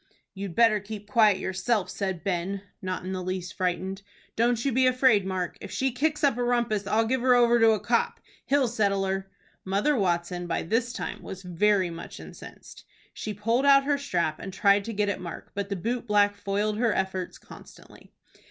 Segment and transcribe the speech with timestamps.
[0.33, 4.01] "You'd better keep quiet yourself," said Ben, not in the least frightened.
[4.35, 5.59] "Don't you be afraid, Mark.
[5.61, 8.19] If she kicks up a rumpus, I'll give her over to a copp.
[8.47, 9.29] He'll settle her."
[9.63, 12.83] Mother Watson by this time was very much incensed.
[13.13, 16.35] She pulled out her strap, and tried to get at Mark, but the boot black
[16.35, 18.11] foiled her efforts constantly.